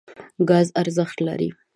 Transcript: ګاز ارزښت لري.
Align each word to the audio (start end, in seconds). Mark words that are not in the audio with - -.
ګاز 0.49 0.67
ارزښت 0.81 1.17
لري. 1.27 1.49